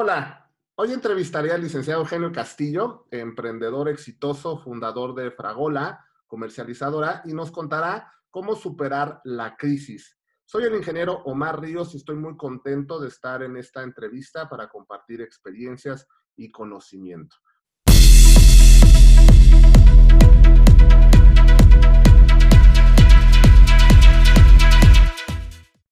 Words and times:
Hola, 0.00 0.48
hoy 0.76 0.92
entrevistaré 0.92 1.50
al 1.50 1.60
licenciado 1.60 2.02
Eugenio 2.02 2.30
Castillo, 2.30 3.08
emprendedor 3.10 3.88
exitoso, 3.88 4.56
fundador 4.56 5.12
de 5.16 5.32
Fragola, 5.32 6.06
comercializadora, 6.28 7.22
y 7.24 7.32
nos 7.32 7.50
contará 7.50 8.12
cómo 8.30 8.54
superar 8.54 9.20
la 9.24 9.56
crisis. 9.56 10.16
Soy 10.44 10.62
el 10.62 10.76
ingeniero 10.76 11.14
Omar 11.24 11.60
Ríos 11.60 11.94
y 11.94 11.96
estoy 11.96 12.14
muy 12.14 12.36
contento 12.36 13.00
de 13.00 13.08
estar 13.08 13.42
en 13.42 13.56
esta 13.56 13.82
entrevista 13.82 14.48
para 14.48 14.68
compartir 14.68 15.20
experiencias 15.20 16.06
y 16.36 16.52
conocimiento. 16.52 17.34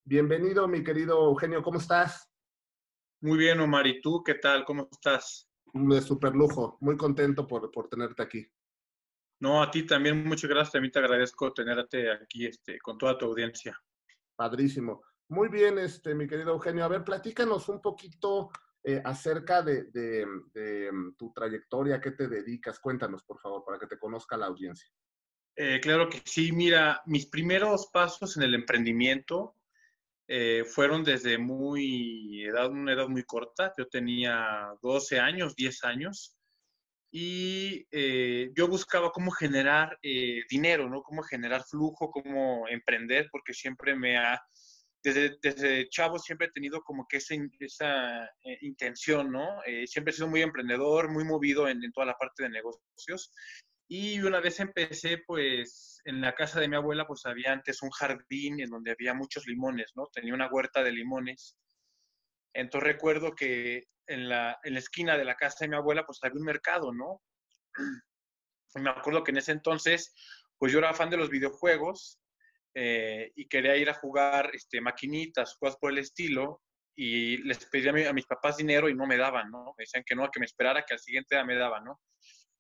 Bienvenido, 0.05 0.69
mi 0.69 0.85
querido 0.85 1.25
Eugenio, 1.25 1.61
¿cómo 1.65 1.79
estás? 1.79 2.36
Muy 3.27 3.39
bien, 3.39 3.59
Omar. 3.59 3.85
¿Y 3.89 4.01
tú 4.01 4.23
qué 4.23 4.35
tal? 4.35 4.65
¿Cómo 4.65 4.89
estás? 4.89 5.51
De 5.73 6.01
super 6.01 6.33
lujo. 6.33 6.79
Muy 6.81 6.97
contento 6.97 7.45
por, 7.45 7.73
por 7.73 7.89
tenerte 7.89 8.23
aquí. 8.23 8.47
No, 9.41 9.61
a 9.61 9.69
ti 9.69 9.85
también 9.85 10.25
muchas 10.25 10.49
gracias. 10.49 10.77
A 10.77 10.81
mí 10.81 10.93
te 10.93 11.01
agradezco 11.01 11.53
tenerte 11.53 12.09
aquí 12.13 12.47
este, 12.47 12.79
con 12.79 12.97
toda 12.97 13.19
tu 13.19 13.25
audiencia. 13.25 13.77
Padrísimo. 14.37 15.03
Muy 15.29 15.49
bien, 15.49 15.77
este, 15.77 16.15
mi 16.15 16.29
querido 16.29 16.53
Eugenio. 16.53 16.85
A 16.85 16.89
ver, 16.89 17.03
platícanos 17.03 17.69
un 17.69 17.83
poquito 17.83 18.49
eh, 18.85 19.03
acerca 19.05 19.61
de, 19.61 19.87
de, 19.91 20.25
de, 20.55 20.93
mm, 20.93 21.17
tu 21.17 21.33
trayectoria, 21.33 22.01
qué 22.01 22.13
te 22.13 22.29
dedicas. 22.29 22.79
Cuéntanos, 22.79 23.25
por 23.25 23.41
favor, 23.41 23.65
para 23.65 23.81
que 23.81 23.89
te 23.89 23.99
conozca 23.99 24.37
la 24.37 24.47
audiencia. 24.47 24.89
Eh, 25.57 25.81
claro 25.81 26.09
que 26.09 26.23
sí. 26.25 26.53
Mira, 26.53 27.03
mis 27.07 27.27
primeros 27.27 27.89
pasos 27.93 28.37
en 28.37 28.45
el 28.45 28.55
emprendimiento 28.55 29.57
eh, 30.29 30.65
fueron 30.65 31.05
desde 31.05 31.39
muy 31.39 32.45
edad, 32.45 32.71
una 32.71 32.93
edad 32.93 33.09
muy 33.09 33.23
corta. 33.25 33.73
Yo 33.79 33.87
tenía 33.89 34.75
12 34.83 35.21
años, 35.21 35.55
10 35.55 35.85
años, 35.85 36.37
y 37.13 37.87
eh, 37.93 38.51
yo 38.55 38.69
buscaba 38.69 39.13
cómo 39.13 39.31
generar 39.31 39.99
eh, 40.03 40.43
dinero, 40.51 40.89
¿no? 40.91 41.03
Cómo 41.03 41.23
generar 41.23 41.63
flujo, 41.65 42.11
cómo 42.11 42.67
emprender, 42.69 43.29
porque 43.31 43.55
siempre 43.55 43.95
me 43.95 44.19
ha, 44.19 44.43
desde, 45.03 45.39
desde 45.41 45.89
chavo 45.89 46.19
siempre 46.19 46.49
he 46.49 46.53
tenido 46.53 46.83
como 46.83 47.07
que 47.09 47.19
esa, 47.19 47.35
esa 47.61 48.29
intención, 48.61 49.31
¿no? 49.31 49.61
siempre 49.87 50.11
he 50.11 50.15
sido 50.15 50.27
muy 50.27 50.43
emprendedor, 50.43 51.09
muy 51.11 51.25
movido 51.25 51.69
en, 51.69 51.83
en 51.85 51.93
toda 51.93 52.07
la 52.07 52.19
parte 52.19 52.43
de 52.43 52.51
negocios. 52.51 53.33
Y 53.89 54.21
una 54.21 54.41
vez 54.41 54.59
empecé, 54.59 55.19
pues, 55.19 56.01
en 56.05 56.21
la 56.21 56.35
casa 56.35 56.61
de 56.61 56.69
mi 56.69 56.77
abuela, 56.77 57.07
pues 57.07 57.25
había 57.25 57.53
antes 57.53 57.83
un 57.83 57.91
jardín 57.91 58.61
en 58.61 58.71
donde 58.71 58.93
había 58.93 59.15
muchos 59.15 59.47
limones, 59.47 59.93
¿no? 59.95 60.07
Tenía 60.13 60.35
una 60.35 60.49
huerta 60.49 60.83
de 60.83 60.93
limones. 60.93 61.57
Entonces 62.53 62.87
recuerdo 62.87 63.35
que 63.35 63.85
en 64.07 64.29
la, 64.29 64.59
en 64.65 64.75
la 64.75 64.79
esquina 64.81 65.17
de 65.17 65.25
la 65.25 65.37
casa 65.37 65.59
de 65.61 65.69
mi 65.69 65.77
abuela, 65.77 66.05
pues 66.05 66.19
había 66.23 66.39
un 66.39 66.47
mercado, 66.47 66.93
¿no? 66.93 67.23
Me 68.75 68.91
acuerdo 68.91 69.23
que 69.23 69.31
en 69.31 69.39
ese 69.39 69.53
entonces, 69.53 70.13
pues 70.59 70.73
yo 70.73 70.79
era 70.79 70.95
fan 70.95 71.11
de 71.11 71.17
los 71.17 71.31
videojuegos 71.31 72.19
eh, 72.75 73.33
y 73.35 73.49
quería 73.49 73.77
ir 73.77 73.89
a 73.89 73.95
jugar 73.95 74.51
este, 74.53 74.81
maquinitas, 74.81 75.57
cosas 75.59 75.79
por 75.81 75.93
el 75.93 75.99
estilo, 75.99 76.63
y 76.95 77.39
les 77.39 77.65
pedí 77.67 77.89
a, 77.89 78.11
a, 78.11 78.13
mis 78.13 78.27
papás 78.27 78.57
dinero 78.57 78.89
y 78.89 78.95
no 78.95 79.07
me 79.07 79.17
daban, 79.17 79.51
¿no? 79.51 79.75
Me 79.77 79.83
decían 79.83 80.03
que 80.05 80.15
no, 80.15 80.31
que 80.31 80.41
me 80.41 80.47
esperara, 80.47 80.83
que 80.83 80.95
al 80.95 81.01
siguiente 81.01 81.35
día 81.35 81.45
me 81.45 81.57
daban, 81.57 81.85
¿no? 81.85 82.01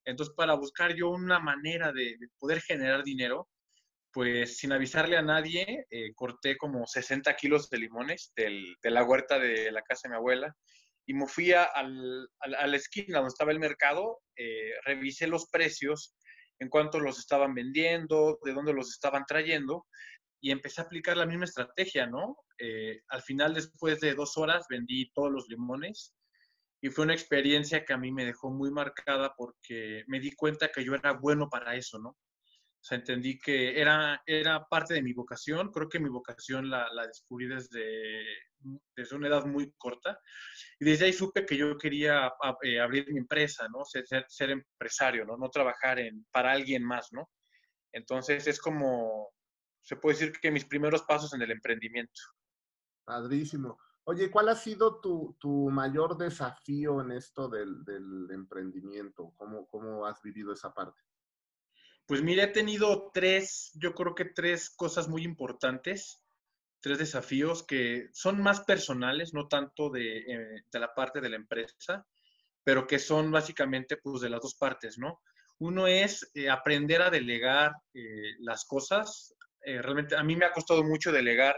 Entonces, 0.06 0.34
para 0.34 0.54
buscar 0.54 0.94
yo 0.94 1.10
una 1.10 1.38
manera 1.40 1.92
de, 1.92 2.16
poder 2.38 2.62
generar 2.62 3.04
dinero, 3.04 3.48
pues 4.12 4.56
sin 4.56 4.72
avisarle 4.72 5.18
a 5.18 5.22
nadie, 5.22 5.86
eh, 5.90 6.14
corté 6.14 6.56
como 6.56 6.86
60 6.86 7.34
kilos 7.36 7.68
de 7.68 7.78
limones 7.78 8.32
de 8.34 8.90
la 8.90 9.04
huerta 9.04 9.38
de 9.38 9.70
la 9.70 9.82
casa 9.82 10.08
de 10.08 10.12
mi 10.12 10.16
abuela 10.16 10.56
y 11.06 11.14
me 11.14 11.26
fui 11.26 11.52
a, 11.52 11.64
al, 11.64 12.28
a 12.40 12.66
la 12.66 12.76
esquina 12.76 13.18
donde 13.18 13.28
estaba 13.28 13.52
el 13.52 13.60
mercado, 13.60 14.20
eh, 14.36 14.72
revisé 14.84 15.26
los 15.26 15.46
precios, 15.48 16.14
en 16.58 16.68
cuánto 16.68 16.98
los 16.98 17.18
estaban 17.18 17.54
vendiendo, 17.54 18.38
de 18.42 18.52
dónde 18.52 18.72
los 18.72 18.90
estaban 18.90 19.24
trayendo 19.26 19.86
y 20.40 20.50
empecé 20.50 20.80
a 20.80 20.84
aplicar 20.84 21.16
la 21.16 21.26
misma 21.26 21.44
estrategia, 21.44 22.06
¿no? 22.06 22.36
Eh, 22.58 23.00
al 23.08 23.22
final, 23.22 23.54
después 23.54 24.00
de 24.00 24.14
dos 24.14 24.36
horas, 24.36 24.66
vendí 24.68 25.10
todos 25.12 25.30
los 25.30 25.48
limones 25.48 26.14
y 26.86 26.90
fue 26.90 27.04
una 27.04 27.14
experiencia 27.14 27.84
que 27.84 27.92
a 27.92 27.98
mí 27.98 28.12
me 28.12 28.24
dejó 28.24 28.48
muy 28.48 28.70
marcada 28.70 29.34
porque 29.36 30.04
me 30.06 30.20
di 30.20 30.30
cuenta 30.36 30.70
que 30.70 30.84
yo 30.84 30.94
era 30.94 31.14
bueno 31.14 31.50
para 31.50 31.74
eso, 31.74 31.98
¿no? 31.98 32.10
O 32.10 32.88
sea, 32.88 32.98
entendí 32.98 33.40
que 33.40 33.80
era, 33.80 34.22
era 34.24 34.64
parte 34.68 34.94
de 34.94 35.02
mi 35.02 35.12
vocación. 35.12 35.72
Creo 35.72 35.88
que 35.88 35.98
mi 35.98 36.08
vocación 36.08 36.70
la, 36.70 36.88
la 36.92 37.08
descubrí 37.08 37.48
desde, 37.48 38.24
desde 38.94 39.16
una 39.16 39.26
edad 39.26 39.44
muy 39.46 39.72
corta. 39.76 40.20
Y 40.78 40.84
desde 40.84 41.06
ahí 41.06 41.12
supe 41.12 41.44
que 41.44 41.56
yo 41.56 41.76
quería 41.76 42.32
eh, 42.62 42.78
abrir 42.78 43.12
mi 43.12 43.18
empresa, 43.18 43.66
¿no? 43.68 43.84
Ser, 43.84 44.04
ser, 44.28 44.50
empresario, 44.50 45.24
¿no? 45.24 45.36
No 45.36 45.50
trabajar 45.50 45.98
en, 45.98 46.24
para 46.30 46.52
alguien 46.52 46.84
más, 46.84 47.08
¿no? 47.10 47.28
Entonces 47.92 48.46
es 48.46 48.60
como, 48.60 49.32
se 49.82 49.96
puede 49.96 50.16
decir 50.16 50.32
que 50.40 50.52
mis 50.52 50.66
primeros 50.66 51.02
pasos 51.02 51.34
en 51.34 51.42
el 51.42 51.50
emprendimiento. 51.50 52.22
Padrísimo. 53.04 53.76
Oye, 54.08 54.30
¿cuál 54.30 54.48
ha 54.48 54.54
sido 54.54 55.00
tu, 55.00 55.36
tu 55.40 55.68
mayor 55.70 56.16
desafío 56.16 57.00
en 57.00 57.10
esto 57.10 57.48
del, 57.48 57.84
del 57.84 58.28
emprendimiento? 58.30 59.32
¿Cómo, 59.36 59.66
¿Cómo, 59.68 60.06
has 60.06 60.22
vivido 60.22 60.52
esa 60.52 60.72
parte? 60.72 61.02
Pues 62.06 62.22
mira, 62.22 62.44
he 62.44 62.48
tenido 62.48 63.10
tres, 63.12 63.72
yo 63.74 63.94
creo 63.94 64.14
que 64.14 64.26
tres 64.26 64.70
cosas 64.70 65.08
muy 65.08 65.24
importantes, 65.24 66.22
tres 66.80 66.98
desafíos 66.98 67.64
que 67.64 68.08
son 68.12 68.40
más 68.40 68.60
personales, 68.60 69.34
no 69.34 69.48
tanto 69.48 69.90
de, 69.90 70.18
eh, 70.18 70.64
de 70.70 70.78
la 70.78 70.94
parte 70.94 71.20
de 71.20 71.30
la 71.30 71.36
empresa, 71.36 72.06
pero 72.62 72.86
que 72.86 73.00
son 73.00 73.32
básicamente 73.32 73.96
pues 73.96 74.20
de 74.20 74.30
las 74.30 74.40
dos 74.40 74.54
partes, 74.54 74.98
¿no? 74.98 75.20
Uno 75.58 75.86
es 75.88 76.30
eh, 76.34 76.50
aprender 76.50 77.02
a 77.02 77.10
delegar 77.10 77.72
eh, 77.94 78.34
las 78.40 78.64
cosas. 78.66 79.34
Eh, 79.62 79.80
realmente 79.80 80.16
a 80.16 80.22
mí 80.22 80.36
me 80.36 80.44
ha 80.44 80.52
costado 80.52 80.84
mucho 80.84 81.10
delegar 81.10 81.56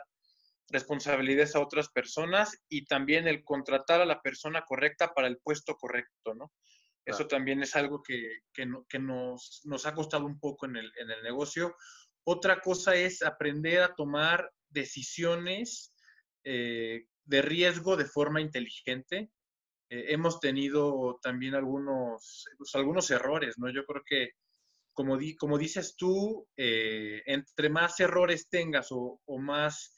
responsabilidades 0.71 1.57
a 1.57 1.61
otras 1.61 1.89
personas 1.89 2.59
y 2.69 2.85
también 2.85 3.27
el 3.27 3.43
contratar 3.43 4.01
a 4.01 4.07
la 4.07 4.21
persona 4.21 4.65
correcta 4.67 5.15
para 5.15 5.29
el 5.29 5.39
puesto 5.39 5.77
correcto, 5.77 6.35
¿no? 6.35 6.53
Eso 7.09 7.27
también 7.27 7.63
es 7.63 7.75
algo 7.75 8.03
que, 8.03 8.41
que, 8.53 8.67
no, 8.67 8.85
que 8.87 8.99
nos, 8.99 9.63
nos, 9.65 9.87
ha 9.87 9.95
costado 9.95 10.27
un 10.27 10.39
poco 10.39 10.67
en 10.67 10.77
el, 10.77 10.93
en 10.99 11.11
el, 11.11 11.23
negocio. 11.23 11.75
Otra 12.23 12.61
cosa 12.61 12.95
es 12.97 13.23
aprender 13.23 13.81
a 13.81 13.95
tomar 13.95 14.53
decisiones 14.69 15.95
eh, 16.45 17.07
de 17.25 17.43
riesgo 17.43 17.97
de 17.97 18.05
forma 18.05 18.43
inteligente. 18.43 19.31
Eh, 19.89 20.05
hemos 20.09 20.39
tenido 20.39 21.19
también 21.23 21.55
algunos, 21.55 22.45
pues, 22.59 22.75
algunos 22.75 23.11
errores, 23.11 23.55
¿no? 23.57 23.71
Yo 23.71 23.87
creo 23.87 24.03
que, 24.05 24.33
como, 24.93 25.17
di, 25.17 25.35
como 25.35 25.57
dices 25.57 25.97
tú, 25.97 26.47
eh, 26.59 27.23
entre 27.25 27.71
más 27.71 27.99
errores 28.01 28.51
tengas 28.51 28.93
o, 28.93 29.19
o 29.25 29.39
más 29.39 29.97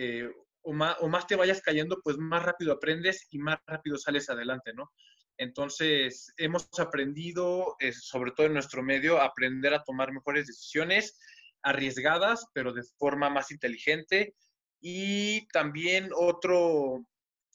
eh, 0.00 0.30
o, 0.62 0.72
más, 0.72 0.96
o, 1.00 1.08
más, 1.08 1.26
te 1.26 1.34
vayas 1.34 1.60
cayendo, 1.60 2.00
pues 2.04 2.16
más 2.18 2.44
rápido 2.44 2.72
aprendes 2.72 3.26
y 3.30 3.38
más 3.40 3.58
rápido 3.66 3.98
sales 3.98 4.30
adelante, 4.30 4.72
¿no? 4.72 4.92
Entonces, 5.36 6.32
hemos 6.36 6.68
aprendido, 6.78 7.74
eh, 7.80 7.92
sobre 7.92 8.30
todo 8.30 8.46
en 8.46 8.52
nuestro 8.52 8.80
medio, 8.84 9.20
a 9.20 9.24
aprender 9.24 9.74
a 9.74 9.82
tomar 9.82 10.12
mejores 10.12 10.46
decisiones, 10.46 11.18
arriesgadas, 11.62 12.46
pero 12.54 12.72
de 12.72 12.84
forma 12.96 13.28
más 13.28 13.50
inteligente. 13.50 14.36
Y 14.80 15.48
también 15.48 16.10
otro 16.14 17.04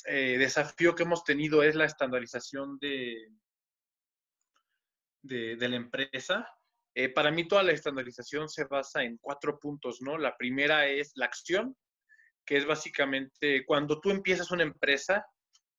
eh, 0.05 0.37
desafío 0.37 0.95
que 0.95 1.03
hemos 1.03 1.23
tenido 1.23 1.63
es 1.63 1.75
la 1.75 1.85
estandarización 1.85 2.77
de, 2.79 3.25
de, 5.21 5.69
la 5.69 5.77
empresa. 5.77 6.45
Para 7.15 7.31
mí 7.31 7.47
toda 7.47 7.63
la 7.63 7.71
estandarización 7.71 8.49
se 8.49 8.65
basa 8.65 9.03
en 9.03 9.17
cuatro 9.21 9.59
puntos, 9.59 10.01
¿no? 10.01 10.17
La 10.17 10.35
primera 10.35 10.87
es 10.87 11.13
la 11.15 11.25
acción, 11.25 11.77
que 12.45 12.57
es 12.57 12.65
básicamente 12.65 13.65
cuando 13.65 13.99
tú 13.99 14.09
empiezas 14.09 14.51
una 14.51 14.63
empresa, 14.63 15.25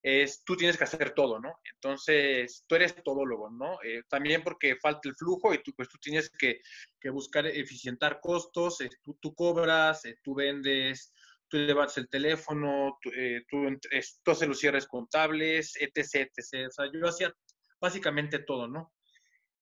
es, 0.05 0.45
tú 0.45 0.55
tienes 0.55 0.77
que 0.77 0.85
hacer 0.85 1.15
todo, 1.15 1.41
¿no? 1.41 1.61
Entonces, 1.75 2.63
tú 2.67 2.75
eres 2.75 2.95
todólogo, 3.03 3.51
¿no? 3.51 3.79
Eh, 3.83 4.03
también 4.07 4.43
porque 4.43 4.77
falta 4.77 5.09
el 5.09 5.17
flujo 5.17 5.55
y 5.55 5.63
tú, 5.63 5.73
pues, 5.75 5.89
tú 5.89 5.97
tienes 5.99 6.31
que, 6.31 6.61
que 7.01 7.09
buscar 7.09 7.47
eficientar 7.47 8.21
costos, 8.21 8.83
eh, 8.83 8.91
tú, 9.03 9.35
cobras, 9.35 10.05
eh, 10.05 10.19
tú 10.23 10.35
vendes, 10.35 11.11
tú 11.49 11.57
levantas 11.57 11.97
el 11.97 12.11
teléfono, 12.11 12.99
tú, 13.01 13.11
eh, 13.17 13.45
tú 13.49 14.31
haces 14.31 14.47
los 14.47 14.59
cierres 14.59 14.87
contables, 14.87 15.75
etc., 15.81 16.31
etc. 16.37 16.69
O 16.69 16.71
sea, 16.71 16.91
yo 16.93 17.09
hacía 17.09 17.35
básicamente 17.81 18.41
todo, 18.41 18.69
¿no? 18.69 18.93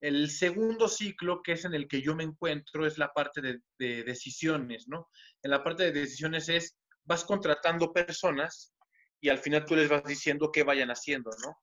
El 0.00 0.28
segundo 0.28 0.88
ciclo, 0.88 1.40
que 1.40 1.52
es 1.52 1.64
en 1.64 1.75
el 1.75 1.87
que 1.87 2.02
yo 2.02 2.16
me 2.16 2.25
encuentro, 2.25 2.84
es 2.84 2.99
la 2.99 3.12
parte 3.12 3.40
de, 3.40 3.60
de 3.78 4.02
decisiones, 4.02 4.88
¿no? 4.88 5.08
En 5.40 5.52
la 5.52 5.62
parte 5.62 5.84
de 5.84 5.93
decisiones 5.93 6.49
es 6.49 6.76
vas 7.04 7.25
contratando 7.25 7.93
personas 7.93 8.75
y 9.20 9.28
al 9.28 9.38
final 9.38 9.64
tú 9.64 9.76
les 9.76 9.88
vas 9.88 10.04
diciendo 10.04 10.50
qué 10.52 10.62
vayan 10.62 10.90
haciendo, 10.90 11.31
¿no? 11.44 11.56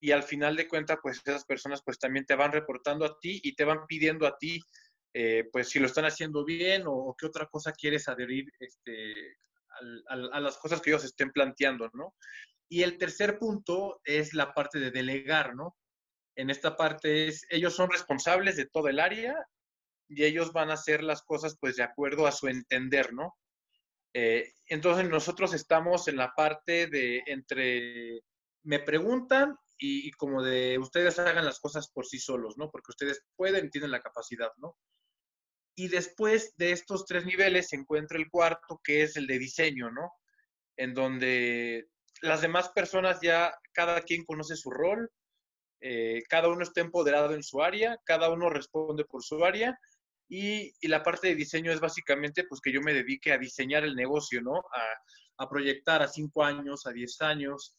Y 0.00 0.12
al 0.12 0.22
final 0.22 0.56
de 0.56 0.68
cuentas, 0.68 0.98
pues 1.02 1.20
esas 1.24 1.44
personas 1.44 1.82
pues 1.84 1.98
también 1.98 2.26
te 2.26 2.34
van 2.34 2.52
reportando 2.52 3.04
a 3.04 3.18
ti 3.18 3.40
y 3.42 3.54
te 3.54 3.64
van 3.64 3.86
pidiendo 3.86 4.26
a 4.26 4.36
ti, 4.36 4.60
eh, 5.14 5.44
pues 5.50 5.70
si 5.70 5.78
lo 5.78 5.86
están 5.86 6.04
haciendo 6.04 6.44
bien 6.44 6.86
o, 6.86 6.92
o, 6.92 7.16
qué 7.16 7.26
otra 7.26 7.46
cosa 7.46 7.72
quieres 7.72 8.08
adherir 8.08 8.44
este, 8.60 9.36
a 10.08 10.40
las 10.40 10.58
cosas 10.58 10.80
que 10.80 10.90
ellos 10.90 11.04
estén 11.04 11.30
planteando, 11.30 11.88
¿no? 11.94 12.14
Y 12.68 12.82
el 12.82 12.98
tercer 12.98 13.38
punto 13.38 14.00
es 14.04 14.34
la 14.34 14.52
parte 14.52 14.78
de 14.78 14.90
delegar, 14.90 15.54
¿no? 15.54 15.76
En 16.36 16.50
esta 16.50 16.76
parte 16.76 17.28
es, 17.28 17.46
ellos 17.48 17.74
son 17.74 17.90
responsables 17.90 18.56
de 18.56 18.66
todo 18.66 18.88
el 18.88 19.00
área 19.00 19.34
y 20.08 20.24
ellos 20.24 20.52
van 20.52 20.70
a 20.70 20.74
hacer 20.74 21.02
las 21.02 21.22
cosas 21.22 21.56
pues 21.58 21.76
de 21.76 21.82
acuerdo 21.82 22.26
a 22.26 22.32
su 22.32 22.48
entender, 22.48 23.12
¿no? 23.14 23.34
Eh, 24.18 24.54
entonces 24.68 25.06
nosotros 25.10 25.52
estamos 25.52 26.08
en 26.08 26.16
la 26.16 26.32
parte 26.34 26.86
de 26.86 27.22
entre 27.26 28.22
me 28.62 28.78
preguntan 28.80 29.54
y, 29.78 30.10
como 30.12 30.42
de 30.42 30.78
ustedes 30.78 31.18
hagan 31.18 31.44
las 31.44 31.60
cosas 31.60 31.90
por 31.90 32.06
sí 32.06 32.18
solos, 32.18 32.56
¿no? 32.56 32.70
Porque 32.70 32.92
ustedes 32.92 33.22
pueden, 33.36 33.68
tienen 33.70 33.90
la 33.90 34.00
capacidad, 34.00 34.50
¿no? 34.56 34.74
Y 35.76 35.88
después 35.88 36.54
de 36.56 36.72
estos 36.72 37.04
tres 37.04 37.26
niveles 37.26 37.68
se 37.68 37.76
encuentra 37.76 38.16
el 38.16 38.30
cuarto, 38.30 38.80
que 38.82 39.02
es 39.02 39.16
el 39.16 39.26
de 39.26 39.38
diseño, 39.38 39.90
¿no? 39.90 40.10
En 40.78 40.94
donde 40.94 41.90
las 42.22 42.40
demás 42.40 42.70
personas 42.70 43.20
ya, 43.20 43.52
cada 43.74 44.00
quien 44.00 44.24
conoce 44.24 44.56
su 44.56 44.70
rol, 44.70 45.10
eh, 45.82 46.22
cada 46.30 46.48
uno 46.48 46.62
está 46.62 46.80
empoderado 46.80 47.34
en 47.34 47.42
su 47.42 47.62
área, 47.62 47.98
cada 48.06 48.30
uno 48.30 48.48
responde 48.48 49.04
por 49.04 49.22
su 49.22 49.44
área 49.44 49.78
y, 50.28 50.72
la 50.88 51.02
parte 51.02 51.28
de 51.28 51.34
diseño 51.34 51.72
es 51.72 51.80
básicamente 51.80 52.44
pues 52.44 52.60
que 52.60 52.72
yo 52.72 52.80
me 52.80 52.94
dedique 52.94 53.32
a 53.32 53.38
diseñar 53.38 53.84
el 53.84 53.94
negocio, 53.94 54.42
¿no? 54.42 54.56
A, 54.56 55.44
a 55.44 55.48
proyectar 55.48 56.02
a 56.02 56.08
cinco 56.08 56.42
años, 56.42 56.86
a 56.86 56.92
diez 56.92 57.20
años 57.20 57.76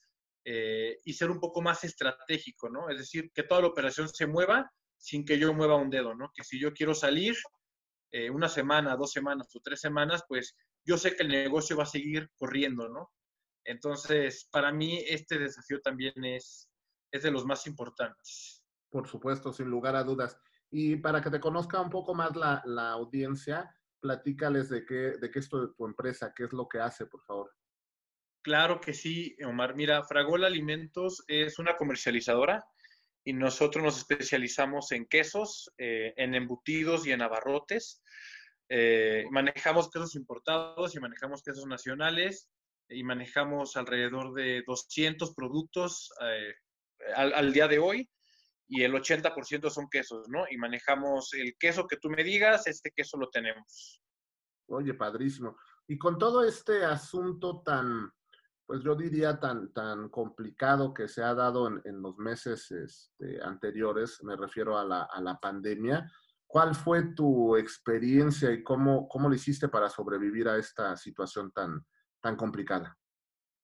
eh, 0.49 0.97
y 1.03 1.13
ser 1.13 1.29
un 1.29 1.41
poco 1.41 1.61
más 1.61 1.83
estratégico, 1.83 2.69
¿no? 2.69 2.89
Es 2.89 2.97
decir, 2.99 3.31
que 3.33 3.43
toda 3.43 3.61
la 3.61 3.67
operación 3.67 4.07
se 4.07 4.27
mueva 4.27 4.71
sin 4.95 5.25
que 5.25 5.37
yo 5.37 5.53
mueva 5.53 5.75
un 5.75 5.89
dedo, 5.89 6.15
¿no? 6.15 6.31
Que 6.33 6.45
si 6.45 6.57
yo 6.57 6.73
quiero 6.73 6.93
salir 6.93 7.35
eh, 8.11 8.29
una 8.29 8.47
semana, 8.47 8.95
dos 8.95 9.11
semanas 9.11 9.53
o 9.53 9.59
tres 9.59 9.81
semanas, 9.81 10.23
pues 10.27 10.55
yo 10.85 10.97
sé 10.97 11.15
que 11.15 11.23
el 11.23 11.29
negocio 11.29 11.75
va 11.75 11.83
a 11.83 11.87
seguir 11.87 12.29
corriendo, 12.37 12.87
¿no? 12.87 13.11
Entonces, 13.65 14.47
para 14.49 14.71
mí 14.71 15.03
este 15.05 15.37
desafío 15.37 15.81
también 15.81 16.13
es, 16.23 16.69
es 17.11 17.23
de 17.23 17.31
los 17.31 17.45
más 17.45 17.67
importantes. 17.67 18.63
Por 18.89 19.05
supuesto, 19.05 19.51
sin 19.51 19.67
lugar 19.67 19.97
a 19.97 20.03
dudas. 20.05 20.37
Y 20.69 20.97
para 20.97 21.21
que 21.21 21.29
te 21.29 21.39
conozca 21.39 21.79
un 21.79 21.89
poco 21.89 22.13
más 22.13 22.35
la, 22.35 22.61
la 22.65 22.91
audiencia, 22.91 23.73
platícales 23.99 24.69
de 24.69 24.85
qué, 24.85 25.17
de 25.19 25.31
qué 25.31 25.39
es 25.39 25.49
tu, 25.49 25.73
empresa, 25.85 26.33
qué 26.35 26.45
es 26.45 26.53
lo 26.53 26.67
que 26.67 26.79
hace, 26.79 27.05
por 27.05 27.23
favor. 27.23 27.53
Claro 28.41 28.79
que 28.79 28.93
sí, 28.93 29.35
Omar. 29.45 29.75
Mira, 29.75 30.03
Fragol 30.03 30.45
Alimentos 30.45 31.23
es 31.27 31.59
una 31.59 31.75
comercializadora 31.75 32.65
y 33.25 33.33
nosotros 33.33 33.83
nos 33.83 33.97
especializamos 33.97 34.91
en 34.93 35.05
quesos, 35.05 35.73
eh, 35.77 36.13
en 36.15 36.33
embutidos 36.35 37.05
y 37.05 37.11
en 37.11 37.21
abarrotes. 37.21 38.01
Eh, 38.69 39.25
manejamos 39.31 39.89
quesos 39.89 40.15
importados 40.15 40.95
y 40.95 40.99
manejamos 40.99 41.43
quesos 41.43 41.65
nacionales 41.65 42.49
y 42.89 43.03
manejamos 43.03 43.75
alrededor 43.75 44.33
de 44.33 44.63
200 44.65 45.33
productos 45.35 46.09
eh, 46.21 46.53
al, 47.15 47.51
día 47.51 47.67
de 47.67 47.79
hoy 47.79 48.09
y 48.67 48.83
el 48.83 48.93
80% 48.93 49.69
son 49.69 49.89
quesos, 49.89 50.27
¿no? 50.27 50.45
Y 50.49 50.57
manejamos 50.57 51.33
el 51.33 51.55
queso 51.57 51.87
que 51.87 51.97
tú 51.97 52.09
me 52.09 52.23
digas, 52.23 52.67
este 52.67 52.91
queso 52.91 53.17
lo 53.17 53.29
tenemos. 53.29 54.01
Oye, 54.67 54.93
padrísimo. 54.93 55.57
Y 55.87 55.97
con 55.97 56.17
todo 56.17 56.43
este 56.43 56.83
asunto 56.83 57.61
tan, 57.61 58.11
pues 58.65 58.83
yo 58.83 58.95
diría 58.95 59.39
tan, 59.39 59.71
tan 59.71 60.09
complicado 60.09 60.93
que 60.93 61.07
se 61.07 61.23
ha 61.23 61.33
dado 61.33 61.67
en, 61.67 61.81
en 61.85 62.01
los 62.01 62.17
meses 62.17 62.69
este, 62.71 63.41
anteriores, 63.41 64.21
me 64.23 64.35
refiero 64.35 64.77
a 64.77 64.83
la, 64.83 65.03
a 65.03 65.21
la, 65.21 65.39
pandemia, 65.39 66.11
¿cuál 66.45 66.75
fue 66.75 67.13
tu 67.13 67.55
experiencia 67.55 68.51
y 68.51 68.63
cómo, 68.63 69.07
cómo 69.07 69.29
lo 69.29 69.35
hiciste 69.35 69.69
para 69.69 69.89
sobrevivir 69.89 70.49
a 70.49 70.57
esta 70.57 70.97
situación 70.97 71.51
tan, 71.51 71.85
tan 72.19 72.35
complicada? 72.35 72.97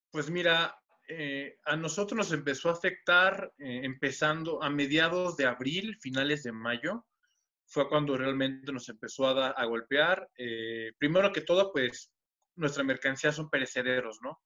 Pues 0.09 0.29
mira, 0.29 0.73
eh, 1.07 1.57
a 1.65 1.75
nosotros 1.75 2.17
nos 2.17 2.31
empezó 2.31 2.69
a 2.69 2.73
afectar 2.73 3.51
eh, 3.57 3.81
empezando 3.83 4.63
a 4.63 4.69
mediados 4.69 5.35
de 5.35 5.45
abril, 5.45 5.97
finales 5.99 6.43
de 6.43 6.51
mayo. 6.51 7.05
Fue 7.65 7.89
cuando 7.89 8.17
realmente 8.17 8.71
nos 8.71 8.87
empezó 8.89 9.27
a, 9.27 9.65
golpear. 9.65 10.29
Eh, 10.37 10.91
primero 10.97 11.31
que 11.31 11.41
todo, 11.41 11.71
pues 11.71 12.11
nuestra 12.55 12.83
mercancía 12.83 13.31
son 13.31 13.49
perecederos, 13.49 14.19
¿no? 14.21 14.41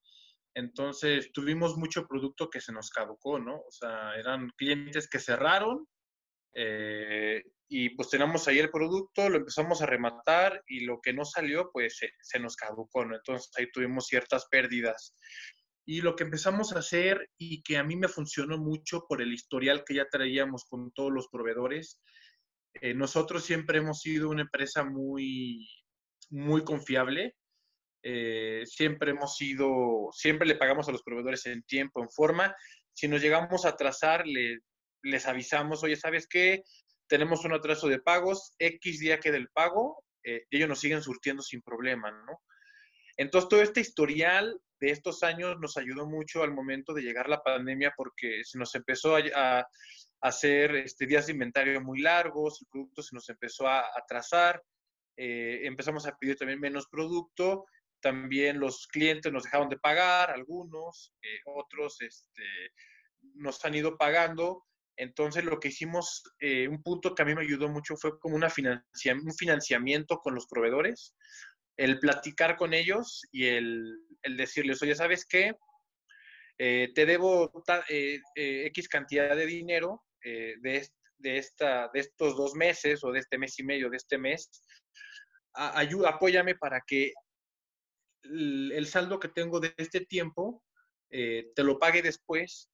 Entonces 0.53 1.31
tuvimos 1.33 1.77
mucho 1.77 2.07
producto 2.07 2.49
que 2.49 2.61
se 2.61 2.71
nos 2.71 2.89
caducó, 2.89 3.37
¿no? 3.37 3.57
O 3.57 3.71
sea, 3.71 4.15
eran 4.15 4.49
clientes 4.57 5.09
que 5.09 5.19
cerraron 5.19 5.85
y 7.69 7.89
pues 7.89 8.09
tenemos 8.09 8.47
ahí 8.47 8.59
el 8.59 8.71
producto, 8.71 9.29
lo 9.29 9.37
empezamos 9.37 9.81
a 9.81 9.85
rematar 9.85 10.63
y 10.67 10.85
lo 10.85 10.99
que 11.01 11.13
no 11.13 11.25
salió, 11.25 11.69
pues 11.71 11.97
se, 11.97 12.09
se 12.21 12.39
nos 12.39 12.55
caducó, 12.55 13.05
¿no? 13.05 13.15
Entonces 13.15 13.51
ahí 13.57 13.69
tuvimos 13.71 14.07
ciertas 14.07 14.47
pérdidas. 14.49 15.15
Y 15.89 16.01
lo 16.01 16.17
que 16.17 16.25
empezamos 16.25 16.73
a 16.73 16.79
hacer 16.79 17.29
y 17.37 17.63
que 17.63 17.77
a 17.77 17.83
mí 17.83 17.95
me 17.95 18.09
funcionó 18.09 18.57
mucho 18.57 19.05
por 19.07 19.21
el 19.21 19.33
historial 19.33 19.85
que 19.85 19.95
ya 19.95 20.09
traíamos 20.09 20.65
con 20.65 20.91
todos 20.91 21.13
los 21.13 21.29
proveedores, 21.29 22.01
eh, 22.81 22.93
nosotros 22.93 23.45
siempre 23.45 23.77
hemos 23.77 24.01
sido 24.01 24.29
una 24.29 24.41
empresa 24.41 24.83
muy, 24.83 25.65
muy 26.29 26.65
confiable. 26.65 27.35
Eh, 28.03 28.63
siempre 28.65 29.11
hemos 29.11 29.37
sido, 29.37 30.09
siempre 30.11 30.45
le 30.45 30.55
pagamos 30.55 30.89
a 30.89 30.91
los 30.91 31.03
proveedores 31.03 31.45
en 31.45 31.63
tiempo, 31.63 32.03
en 32.03 32.09
forma. 32.09 32.53
Si 32.93 33.07
nos 33.07 33.21
llegamos 33.21 33.63
a 33.63 33.69
atrasar, 33.69 34.27
le, 34.27 34.59
les 35.03 35.25
avisamos, 35.25 35.85
oye, 35.85 35.95
¿sabes 35.95 36.27
qué? 36.27 36.63
Tenemos 37.07 37.45
un 37.45 37.53
atraso 37.53 37.87
de 37.87 38.01
pagos, 38.01 38.53
X 38.59 38.99
día 38.99 39.21
que 39.21 39.31
del 39.31 39.47
pago, 39.53 40.03
eh, 40.25 40.43
ellos 40.51 40.67
nos 40.67 40.81
siguen 40.81 41.01
surtiendo 41.01 41.41
sin 41.41 41.61
problema, 41.61 42.11
¿no? 42.11 42.41
Entonces, 43.15 43.49
todo 43.49 43.61
este 43.61 43.79
historial 43.79 44.59
de 44.79 44.91
estos 44.91 45.23
años 45.23 45.57
nos 45.59 45.77
ayudó 45.77 46.07
mucho 46.07 46.43
al 46.43 46.53
momento 46.53 46.93
de 46.93 47.01
llegar 47.01 47.29
la 47.29 47.41
pandemia 47.41 47.93
porque 47.95 48.41
se 48.43 48.57
nos 48.57 48.73
empezó 48.75 49.15
a, 49.15 49.67
hacer 50.19 50.75
este, 50.75 51.05
días 51.05 51.27
de 51.27 51.33
inventario 51.33 51.79
muy 51.79 52.01
largos, 52.01 52.59
el 52.61 52.67
producto 52.71 53.03
se 53.03 53.15
nos 53.15 53.29
empezó 53.29 53.67
a 53.67 53.85
atrasar, 53.95 54.61
eh, 55.15 55.61
empezamos 55.63 56.07
a 56.07 56.17
pedir 56.17 56.35
también 56.35 56.59
menos 56.59 56.87
producto, 56.87 57.65
también 58.01 58.59
los 58.59 58.87
clientes 58.87 59.31
nos 59.31 59.43
dejaron 59.43 59.69
de 59.69 59.77
pagar, 59.77 60.31
algunos, 60.31 61.13
eh, 61.21 61.39
otros 61.45 62.01
este, 62.01 62.43
nos 63.35 63.63
han 63.63 63.75
ido 63.75 63.97
pagando. 63.97 64.63
Entonces 64.95 65.43
lo 65.43 65.59
que 65.59 65.67
hicimos, 65.67 66.23
eh, 66.39 66.67
un 66.67 66.81
punto 66.81 67.13
que 67.13 67.21
a 67.21 67.25
mí 67.25 67.35
me 67.35 67.43
ayudó 67.43 67.69
mucho 67.69 67.95
fue 67.95 68.17
como 68.19 68.35
una 68.35 68.49
financia, 68.49 69.13
un 69.13 69.33
financiamiento 69.35 70.17
con 70.17 70.33
los 70.33 70.47
proveedores 70.47 71.13
el 71.77 71.99
platicar 71.99 72.57
con 72.57 72.73
ellos 72.73 73.21
y 73.31 73.45
el, 73.45 73.99
el 74.23 74.35
decirles, 74.35 74.81
oye, 74.81 74.95
¿sabes 74.95 75.25
qué? 75.25 75.53
Eh, 76.59 76.91
te 76.95 77.05
debo 77.05 77.51
eh, 77.89 78.19
eh, 78.35 78.65
X 78.67 78.89
cantidad 78.89 79.35
de 79.35 79.45
dinero 79.45 80.03
eh, 80.23 80.55
de, 80.59 80.87
de, 81.19 81.37
esta, 81.37 81.89
de 81.93 81.99
estos 81.99 82.35
dos 82.35 82.55
meses 82.55 83.03
o 83.03 83.11
de 83.11 83.19
este 83.19 83.37
mes 83.37 83.59
y 83.59 83.63
medio, 83.63 83.89
de 83.89 83.97
este 83.97 84.17
mes. 84.17 84.49
ayuda, 85.53 86.09
apóyame 86.09 86.55
para 86.55 86.81
que 86.81 87.13
el, 88.23 88.87
saldo 88.87 89.19
que 89.19 89.29
tengo 89.29 89.59
de 89.59 89.73
este 89.77 90.01
tiempo 90.01 90.63
te 91.09 91.63
lo 91.63 91.79
pague 91.79 92.01
después 92.01 92.69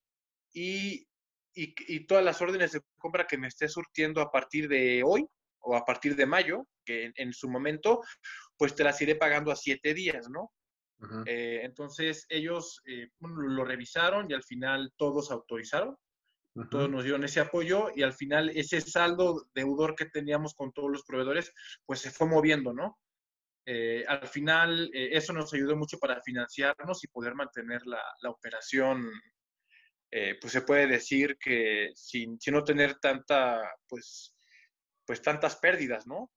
y, 0.54 1.06
y, 1.54 2.08
todas 2.08 2.26
las 2.26 2.42
órdenes 2.42 2.72
de 2.72 2.82
compra 2.98 3.28
que 3.28 3.38
me 3.38 3.48
esté 3.48 3.68
surtiendo 3.68 4.22
a 4.22 4.32
partir 4.32 4.68
de 4.68 5.04
hoy 5.06 5.28
o 5.60 5.76
a 5.76 5.86
partir 5.86 6.16
de 6.16 6.26
mayo, 6.26 6.66
que 6.84 7.14
en 7.16 7.32
su 7.32 7.48
momento, 7.48 8.02
pues 8.64 8.76
te 8.76 8.86
las 8.86 9.02
iré 9.02 9.16
pagando 9.16 9.52
a 9.52 9.58
siete 9.58 9.94
días, 9.94 10.30
¿no? 10.30 10.54
Uh 11.00 11.06
-huh. 11.06 11.24
eh, 11.28 11.66
entonces 11.66 12.26
ellos 12.30 12.82
eh, 12.86 13.10
lo 13.20 13.66
revisaron 13.66 14.32
y 14.32 14.34
al 14.34 14.44
final 14.46 14.94
todos 14.96 15.32
autorizaron, 15.32 15.90
uh 15.90 16.62
-huh. 16.62 16.70
todos 16.70 16.90
nos 16.90 17.04
dieron 17.04 17.26
ese 17.26 17.42
apoyo 17.42 17.90
y 17.94 18.04
al 18.04 18.14
final 18.14 18.52
ese 18.52 18.80
saldo 18.80 19.50
deudor 19.54 19.96
que 19.96 20.06
teníamos 20.06 20.54
con 20.54 20.72
todos 20.72 20.90
los 20.90 21.04
proveedores, 21.04 21.52
pues 21.86 22.00
se 22.00 22.10
fue 22.10 22.26
moviendo, 22.26 22.72
¿no? 22.72 22.98
Eh, 23.66 24.06
al 24.08 24.30
final 24.30 24.90
eh, 24.94 25.10
eso 25.12 25.34
nos 25.34 25.54
ayudó 25.54 25.76
mucho 25.76 25.98
para 26.00 26.22
financiarnos 26.22 27.04
y 27.04 27.08
poder 27.08 27.36
mantener 27.36 27.86
la, 27.86 28.02
la 28.22 28.30
operación, 28.30 29.12
eh, 30.10 30.38
pues 30.40 30.54
se 30.54 30.62
puede 30.62 30.88
decir 30.88 31.36
que 31.38 31.92
sin, 31.96 32.40
sin 32.40 32.54
no 32.54 32.64
tener 32.64 32.98
tanta, 33.02 33.60
pues, 33.90 34.38
pues 35.06 35.22
tantas 35.22 35.58
pérdidas, 35.58 36.08
¿no? 36.08 36.32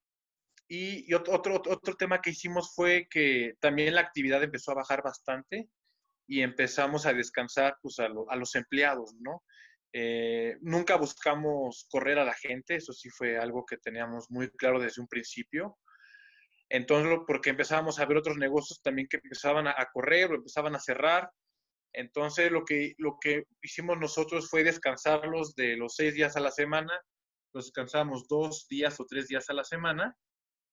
Y, 0.69 1.09
y 1.09 1.15
otro, 1.15 1.35
otro, 1.35 1.63
otro, 1.65 1.95
tema 1.95 2.21
que 2.21 2.31
hicimos 2.31 2.75
fue 2.75 3.07
que 3.09 3.55
también 3.61 3.95
la 3.95 4.01
actividad 4.01 4.43
empezó 4.43 4.73
a 4.73 4.77
bajar 4.77 5.03
bastante 5.03 5.69
y 6.27 6.43
empezamos 6.43 7.07
a 7.07 7.13
descansar 7.13 7.77
pues, 7.81 7.99
a, 8.01 8.09
lo, 8.09 8.29
a 8.31 8.37
los 8.37 8.55
empleados, 8.57 9.15
¿no? 9.21 9.45
Eh, 9.93 10.57
nunca 10.61 10.97
buscamos 10.97 11.87
correr 11.89 12.19
a 12.19 12.25
la 12.25 12.35
gente, 12.35 12.77
eso 12.77 12.93
sí 12.93 13.09
fue 13.11 13.39
algo 13.39 13.65
que 13.65 13.79
teníamos 13.79 14.27
muy 14.31 14.51
claro 14.51 14.81
desde 14.81 15.01
un 15.01 15.09
principio. 15.09 15.79
Entonces, 16.69 17.21
porque 17.27 17.51
empezábamos 17.51 18.01
a 18.01 18.07
ver 18.07 18.17
otros 18.17 18.37
negocios 18.37 18.83
también 18.83 19.07
que 19.09 19.19
empezaban 19.23 19.69
a, 19.69 19.75
correr 19.93 20.33
o 20.33 20.35
empezaban 20.35 20.75
a 20.75 20.81
cerrar. 20.81 21.31
Entonces, 21.93 22.51
lo 22.51 22.65
que, 22.65 22.95
lo 22.99 23.19
que 23.21 23.45
hicimos 23.63 23.99
nosotros 23.99 24.51
fue 24.51 24.65
descansarlos 24.65 25.55
de 25.55 25.77
los 25.77 25.95
seis 25.95 26.15
días 26.15 26.37
a 26.37 26.41
la 26.41 26.51
semana, 26.51 27.01
los 27.55 27.67
descansábamos 27.67 28.27
dos 28.29 28.67
días 28.69 28.99
o 29.01 29.07
tres 29.07 29.29
días 29.29 29.49
a 29.49 29.55
la 29.55 29.65
semana 29.65 30.15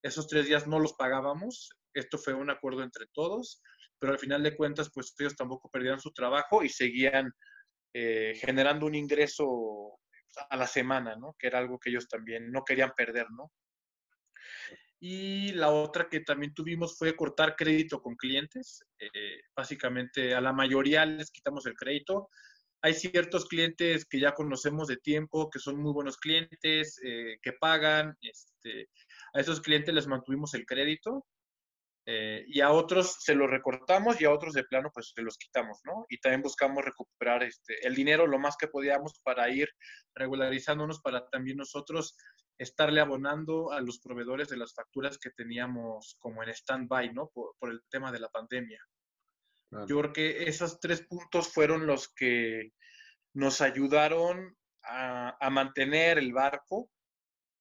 esos 0.04 0.28
tres 0.28 0.46
días 0.48 0.68
no 0.68 0.80
los 0.80 0.94
pagábamos. 0.94 1.70
Esto 1.94 2.18
fue 2.18 2.34
un 2.34 2.50
acuerdo 2.50 2.84
entre 2.84 3.08
todos, 3.14 3.62
pero 4.00 4.14
al 4.14 4.20
final 4.20 4.44
de 4.44 4.56
cuentas, 4.56 4.92
pues 4.94 5.16
ellos 5.18 5.36
tampoco 5.36 5.70
perdían 5.70 6.00
su 6.00 6.12
trabajo 6.12 6.64
y 6.64 6.70
seguían 6.70 7.32
eh, 7.94 8.34
generando 8.36 8.86
un 8.86 8.96
ingreso 8.96 9.98
a 10.50 10.58
la 10.58 10.68
semana, 10.68 11.16
¿no? 11.16 11.36
Que 11.40 11.48
era 11.48 11.60
algo 11.60 11.80
que 11.80 11.90
ellos 11.90 12.08
también 12.08 12.52
no 12.52 12.64
querían 12.64 12.92
perder, 12.96 13.28
¿no? 13.32 13.52
Y 15.00 15.52
la 15.54 15.70
otra 15.70 16.08
que 16.10 16.22
también 16.22 16.54
tuvimos 16.54 16.98
fue 16.98 17.16
cortar 17.16 17.56
crédito 17.56 18.02
con 18.02 18.16
clientes. 18.16 18.84
Eh, 19.00 19.42
básicamente 19.56 20.34
a 20.34 20.42
la 20.42 20.54
mayoría 20.54 21.06
les 21.06 21.30
quitamos 21.30 21.66
el 21.66 21.76
crédito. 21.76 22.30
Hay 22.82 22.94
ciertos 22.94 23.46
clientes 23.46 24.06
que 24.06 24.20
ya 24.20 24.34
conocemos 24.34 24.88
de 24.88 24.98
tiempo, 24.98 25.50
que 25.50 25.60
son 25.60 25.78
muy 25.78 25.94
buenos 25.94 26.18
clientes, 26.18 27.00
eh, 27.04 27.38
que 27.42 27.54
pagan. 27.54 28.18
Este, 28.22 28.90
a 29.34 29.40
esos 29.40 29.62
clientes 29.62 29.94
les 29.94 30.08
mantuvimos 30.08 30.54
el 30.54 30.66
crédito 30.66 31.26
eh, 32.06 32.44
y 32.48 32.62
a 32.62 32.72
otros 32.72 33.18
se 33.20 33.34
los 33.34 33.50
recortamos 33.50 34.20
y 34.20 34.26
a 34.26 34.32
otros 34.32 34.54
de 34.54 34.66
plano 34.66 34.92
pues 34.94 35.14
se 35.16 35.22
los 35.22 35.38
quitamos, 35.38 35.80
¿no? 35.86 36.06
Y 36.10 36.20
también 36.20 36.42
buscamos 36.42 36.84
recuperar 36.84 37.44
este, 37.44 37.86
el 37.88 37.96
dinero 37.96 38.28
lo 38.28 38.40
más 38.40 38.58
que 38.58 38.68
podíamos 38.68 39.20
para 39.24 39.50
ir 39.50 39.70
regularizándonos 40.14 41.02
para 41.02 41.28
también 41.30 41.58
nosotros 41.58 42.18
estarle 42.58 43.00
abonando 43.00 43.72
a 43.72 43.82
los 43.82 44.00
proveedores 44.00 44.50
de 44.50 44.58
las 44.58 44.74
facturas 44.74 45.18
que 45.18 45.32
teníamos 45.32 46.16
como 46.20 46.44
en 46.44 46.50
stand-by, 46.50 47.14
¿no? 47.14 47.32
Por, 47.34 47.72
el 47.72 47.82
tema 47.90 48.12
de 48.12 48.20
la 48.20 48.30
pandemia. 48.30 48.82
Yo 49.88 50.00
creo 50.00 50.14
que 50.14 50.44
esos 50.44 50.80
tres 50.80 51.02
puntos 51.02 51.52
fueron 51.52 51.88
los 51.88 52.14
que 52.14 52.74
nos 53.34 53.60
ayudaron 53.62 54.56
a, 54.84 55.50
mantener 55.50 56.20
el 56.20 56.32
barco. 56.32 56.90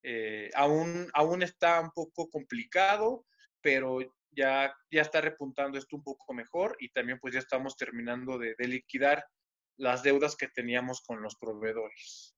Eh, 0.03 0.51
aún, 0.55 1.09
aún 1.15 1.43
está 1.43 1.81
un 1.81 1.91
poco 1.91 2.29
complicado, 2.29 3.25
pero 3.61 4.01
ya, 4.31 4.75
ya 4.91 5.03
está 5.03 5.21
repuntando 5.21 5.79
esto 5.79 5.97
un 5.97 6.03
poco 6.03 6.35
mejor 6.35 6.77
y 6.81 6.91
también 6.91 7.19
pues 7.21 7.35
ya 7.35 7.41
estamos 7.41 7.77
terminando 7.77 8.39
de, 8.39 8.55
liquidar 8.59 9.25
las 9.77 10.03
deudas 10.03 10.37
que 10.37 10.49
teníamos 10.49 11.03
con 11.03 11.23
los 11.23 11.37
proveedores. 11.37 12.37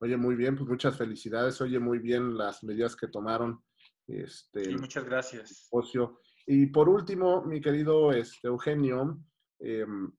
Oye, 0.00 0.16
muy 0.16 0.34
bien, 0.34 0.56
pues 0.56 0.68
muchas 0.68 0.96
felicidades. 0.96 1.60
Oye, 1.60 1.78
muy 1.78 1.98
bien 1.98 2.36
las 2.36 2.64
medidas 2.64 2.96
que 2.96 3.08
tomaron. 3.08 3.62
Este, 4.06 4.76
muchas 4.76 5.04
gracias. 5.04 5.68
Ocio. 5.70 6.20
Y 6.46 6.66
por 6.66 6.88
último, 6.88 7.42
mi 7.42 7.60
querido 7.60 8.12
este, 8.12 8.48
Eugenio, 8.48 9.20
em, 9.60 10.10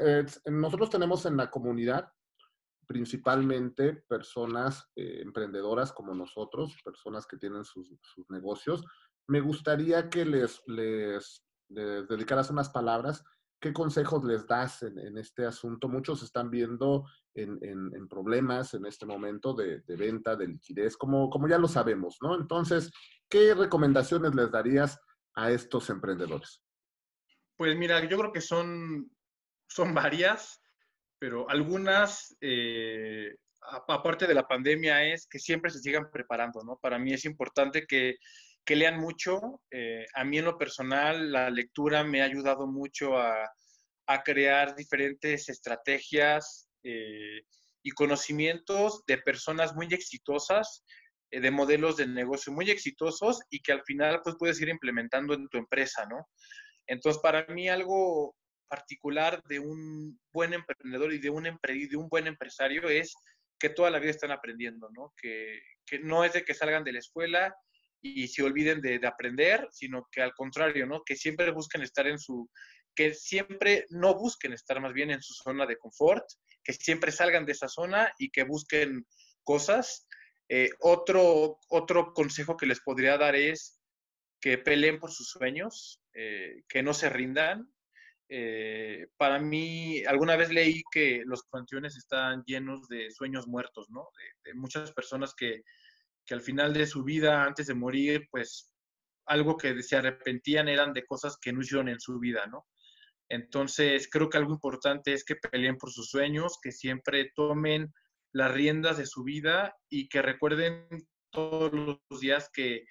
eh, 0.00 0.26
nosotros 0.46 0.90
tenemos 0.90 1.24
en 1.26 1.36
la 1.36 1.48
comunidad 1.50 2.10
principalmente 2.88 4.02
personas 4.08 4.90
eh, 4.96 5.20
emprendedoras 5.22 5.92
como 5.92 6.14
nosotros, 6.14 6.74
personas 6.82 7.26
que 7.26 7.36
tienen 7.36 7.64
sus, 7.64 7.92
negocios, 8.30 8.82
me 9.28 9.40
gustaría 9.40 10.08
que 10.08 10.24
les, 10.24 10.62
les, 10.66 11.44
dedicaras 11.68 12.50
unas 12.50 12.70
palabras. 12.70 13.22
¿Qué 13.60 13.74
consejos 13.74 14.24
les 14.24 14.46
das 14.46 14.82
en, 14.82 15.18
este 15.18 15.44
asunto? 15.44 15.88
Muchos 15.88 16.22
están 16.22 16.50
viendo 16.50 17.04
en, 17.34 18.08
problemas 18.08 18.72
en 18.72 18.86
este 18.86 19.04
momento 19.04 19.52
de, 19.52 19.82
venta, 19.86 20.34
de 20.34 20.48
liquidez, 20.48 20.96
como, 20.96 21.28
como 21.28 21.46
ya 21.46 21.58
lo 21.58 21.68
sabemos, 21.68 22.16
¿no? 22.22 22.36
Entonces, 22.36 22.90
¿qué 23.28 23.54
recomendaciones 23.54 24.34
les 24.34 24.50
darías 24.50 24.98
a 25.34 25.50
estos 25.50 25.90
emprendedores? 25.90 26.62
Pues 27.56 27.76
mira, 27.76 28.02
yo 28.08 28.16
creo 28.16 28.32
que 28.32 28.40
son, 28.40 29.10
son 29.68 29.92
varias, 29.92 30.62
pero 31.18 31.48
algunas, 31.50 32.36
eh, 32.40 33.34
aparte 33.86 34.26
de 34.26 34.34
la 34.34 34.46
pandemia, 34.46 35.04
es 35.04 35.26
que 35.26 35.38
siempre 35.38 35.70
se 35.70 35.80
sigan 35.80 36.10
preparando, 36.10 36.62
¿no? 36.64 36.78
Para 36.80 36.98
mí 36.98 37.12
es 37.12 37.24
importante 37.24 37.86
que 37.86 38.16
que 38.68 38.76
lean 38.76 39.00
mucho. 39.00 39.62
Eh, 39.70 40.04
a 40.14 40.24
mí 40.24 40.36
en 40.36 40.44
lo 40.44 40.58
personal, 40.58 41.32
la 41.32 41.48
lectura 41.48 42.04
me 42.04 42.20
ha 42.20 42.26
ayudado 42.26 42.66
mucho 42.66 43.18
a, 43.18 43.50
crear 44.24 44.74
diferentes 44.74 45.50
estrategias 45.50 46.68
eh, 46.82 47.42
y 47.82 47.90
conocimientos 47.90 49.02
de 49.06 49.18
personas 49.18 49.74
muy 49.74 49.86
exitosas, 49.90 50.82
de 51.30 51.50
modelos 51.50 51.98
de 51.98 52.06
negocio 52.06 52.50
muy 52.52 52.70
exitosos 52.70 53.40
y 53.50 53.60
que 53.60 53.72
al 53.72 53.82
final 53.84 54.20
pues 54.22 54.36
puedes 54.38 54.60
ir 54.62 54.70
implementando 54.70 55.34
en 55.34 55.46
tu 55.48 55.58
empresa, 55.58 56.06
¿no? 56.06 56.26
Entonces, 56.86 57.20
para 57.22 57.46
mí 57.46 57.68
algo 57.68 58.34
particular 58.68 59.42
de 59.48 59.58
un 59.58 60.20
buen 60.32 60.54
emprendedor 60.54 61.12
y 61.12 61.18
de 61.18 61.30
un, 61.30 61.44
de 61.44 61.96
un 61.96 62.08
buen 62.08 62.26
empresario 62.26 62.88
es 62.88 63.14
que 63.58 63.70
toda 63.70 63.90
la 63.90 63.98
vida 63.98 64.10
están 64.10 64.30
aprendiendo, 64.30 64.88
¿no? 64.94 65.12
Que, 65.20 65.60
que 65.84 65.98
no 65.98 66.24
es 66.24 66.32
de 66.32 66.44
que 66.44 66.54
salgan 66.54 66.84
de 66.84 66.92
la 66.92 67.00
escuela 67.00 67.54
y 68.00 68.28
se 68.28 68.42
olviden 68.42 68.80
de, 68.80 69.00
aprender, 69.06 69.68
sino 69.72 70.08
que 70.10 70.22
al 70.22 70.32
contrario, 70.34 70.86
¿no? 70.86 71.02
Que 71.04 71.16
siempre 71.16 71.50
busquen 71.50 71.82
estar 71.82 72.06
en 72.06 72.18
su, 72.18 72.48
que 72.94 73.14
siempre 73.14 73.86
no 73.90 74.14
busquen 74.14 74.52
estar 74.52 74.80
más 74.80 74.92
bien 74.92 75.10
en 75.10 75.22
su 75.22 75.34
zona 75.34 75.66
de 75.66 75.78
confort, 75.78 76.24
que 76.62 76.72
siempre 76.72 77.12
salgan 77.12 77.44
de 77.46 77.52
esa 77.52 77.68
zona 77.68 78.12
y 78.18 78.30
que 78.30 78.44
busquen 78.44 79.06
cosas. 79.42 80.06
Eh, 80.48 80.70
otro, 80.80 81.58
otro 81.68 82.12
consejo 82.14 82.56
que 82.56 82.66
les 82.66 82.80
podría 82.80 83.18
dar 83.18 83.34
es 83.34 83.80
que 84.40 84.58
peleen 84.58 85.00
por 85.00 85.10
sus 85.10 85.30
sueños, 85.30 86.00
eh, 86.14 86.62
que 86.68 86.82
no 86.82 86.94
se 86.94 87.08
rindan. 87.08 87.68
Eh, 88.30 89.06
para 89.16 89.38
mí, 89.38 90.04
alguna 90.04 90.36
vez 90.36 90.50
leí 90.50 90.82
que 90.92 91.22
los 91.24 91.44
panteones 91.44 91.96
están 91.96 92.42
llenos 92.44 92.86
de 92.88 93.10
sueños 93.10 93.46
muertos, 93.46 93.88
¿no? 93.88 94.08
de 94.44 94.54
muchas 94.54 94.92
personas 94.92 95.34
que 95.34 95.62
que 96.28 96.34
al 96.34 96.42
final 96.42 96.74
de 96.74 96.86
su 96.86 97.02
vida, 97.02 97.42
antes 97.42 97.66
de 97.66 97.74
morir, 97.74 98.28
pues 98.30 98.70
algo 99.26 99.56
que 99.56 99.82
se 99.82 99.96
arrepentían 99.96 100.68
eran 100.68 100.92
de 100.92 101.06
cosas 101.06 101.38
que 101.40 101.52
no 101.52 101.62
hicieron 101.62 101.88
en 101.88 101.98
su 101.98 102.18
vida, 102.18 102.46
¿no? 102.46 102.66
Entonces, 103.30 104.08
creo 104.10 104.28
que 104.28 104.36
algo 104.36 104.52
importante 104.52 105.14
es 105.14 105.24
que 105.24 105.36
peleen 105.36 105.78
por 105.78 105.90
sus 105.90 106.10
sueños, 106.10 106.58
que 106.62 106.70
siempre 106.70 107.32
tomen 107.34 107.92
las 108.32 108.52
riendas 108.52 108.98
de 108.98 109.06
su 109.06 109.24
vida 109.24 109.74
y 109.88 110.08
que 110.08 110.20
recuerden 110.20 110.86
todos 111.30 111.72
los 111.72 112.20
días 112.20 112.50
que 112.52 112.84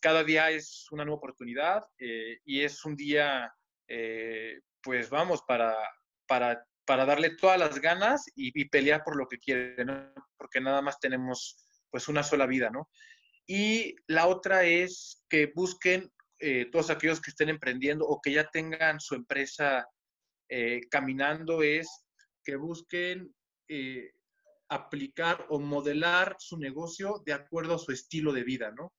cada 0.00 0.24
día 0.24 0.50
es 0.50 0.86
una 0.90 1.04
nueva 1.04 1.18
oportunidad 1.18 1.84
eh, 1.98 2.38
y 2.44 2.62
es 2.62 2.84
un 2.86 2.96
día, 2.96 3.52
eh, 3.86 4.60
pues 4.82 5.10
vamos, 5.10 5.42
para, 5.42 5.76
para, 6.26 6.64
para, 6.84 7.04
darle 7.04 7.36
todas 7.36 7.58
las 7.58 7.80
ganas 7.80 8.24
y, 8.34 8.68
pelear 8.68 9.02
por 9.04 9.16
lo 9.16 9.26
que 9.26 9.38
quieren, 9.38 9.86
¿no? 9.86 10.12
porque 10.36 10.60
nada 10.60 10.82
más 10.82 10.98
tenemos 11.00 11.66
pues 11.90 12.08
una 12.08 12.22
sola 12.22 12.46
vida, 12.46 12.70
¿no? 12.70 12.88
Y 13.46 13.96
la 14.06 14.26
otra 14.26 14.64
es 14.64 15.24
que 15.28 15.50
busquen 15.54 16.12
eh, 16.38 16.66
todos 16.70 16.90
aquellos 16.90 17.20
que 17.20 17.30
estén 17.30 17.48
emprendiendo 17.48 18.06
o 18.06 18.20
que 18.20 18.32
ya 18.32 18.48
tengan 18.50 19.00
su 19.00 19.14
empresa 19.14 19.88
eh, 20.48 20.80
caminando, 20.90 21.62
es 21.62 22.06
que 22.44 22.56
busquen 22.56 23.34
eh, 23.68 24.12
aplicar 24.68 25.46
o 25.48 25.58
modelar 25.58 26.36
su 26.38 26.58
negocio 26.58 27.22
de 27.24 27.32
acuerdo 27.32 27.74
a 27.74 27.78
su 27.78 27.92
estilo 27.92 28.32
de 28.32 28.44
vida, 28.44 28.70
¿no? 28.70 28.92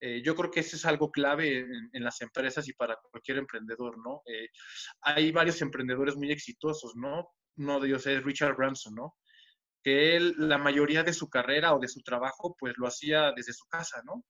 Yo 0.00 0.34
creo 0.34 0.50
que 0.50 0.60
eso 0.60 0.76
es 0.76 0.84
algo 0.86 1.10
clave 1.10 1.66
en, 1.92 2.04
las 2.04 2.20
empresas 2.22 2.66
y 2.68 2.72
para 2.72 2.96
cualquier 3.10 3.38
emprendedor, 3.38 3.98
¿no? 3.98 4.22
hay 5.02 5.30
varios 5.30 5.60
emprendedores 5.60 6.16
muy 6.16 6.32
exitosos, 6.32 6.96
¿no? 6.96 7.28
Uno 7.56 7.80
de 7.80 7.88
ellos 7.88 8.06
es 8.06 8.24
Richard 8.24 8.56
Branson, 8.56 8.94
¿no? 8.94 9.14
que 9.82 10.16
él 10.16 10.34
la 10.36 10.58
mayoría 10.58 11.02
de 11.02 11.12
su 11.12 11.28
carrera 11.28 11.74
o 11.74 11.78
de 11.78 11.88
su 11.88 12.02
trabajo 12.02 12.56
pues 12.58 12.74
lo 12.76 12.86
hacía 12.86 13.32
desde 13.32 13.52
su 13.52 13.66
casa, 13.66 14.02
¿no? 14.04 14.24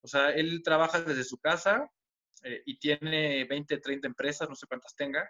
O 0.00 0.08
sea, 0.08 0.30
él 0.30 0.62
trabaja 0.64 1.00
desde 1.00 1.24
su 1.24 1.38
casa 1.38 1.88
eh, 2.44 2.62
y 2.66 2.78
tiene 2.78 3.44
20, 3.44 3.78
30 3.78 4.06
empresas, 4.08 4.48
no 4.48 4.54
sé 4.54 4.66
cuántas 4.66 4.94
tenga, 4.94 5.28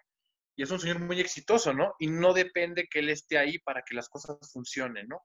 y 0.56 0.62
es 0.62 0.70
un 0.70 0.80
señor 0.80 0.98
muy 0.98 1.20
exitoso, 1.20 1.72
¿no? 1.72 1.94
Y 1.98 2.08
no 2.08 2.32
depende 2.32 2.86
que 2.90 3.00
él 3.00 3.10
esté 3.10 3.38
ahí 3.38 3.58
para 3.58 3.82
que 3.82 3.94
las 3.94 4.08
cosas 4.08 4.36
funcionen, 4.52 5.08
¿no? 5.08 5.22